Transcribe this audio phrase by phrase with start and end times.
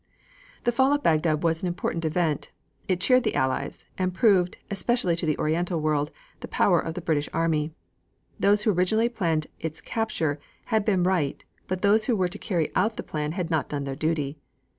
[0.63, 2.49] The fall of Bagdad was an important event.
[2.87, 7.01] It cheered the Allies, and proved, especially to the Oriental world, the power of the
[7.05, 7.71] British army.
[8.39, 10.39] Those who originally planned its capture
[10.73, 13.83] had been right, but those who were to carry out the plan had not done
[13.83, 14.39] their duty.